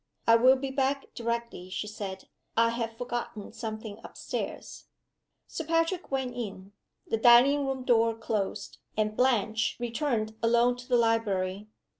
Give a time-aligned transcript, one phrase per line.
[0.25, 2.27] "I will be back directly," she said.
[2.57, 4.85] "I have forgotten something up stairs."
[5.45, 6.71] Sir Patrick went in.
[7.05, 11.67] The dining room door closed; and Blanche returned alone to the library.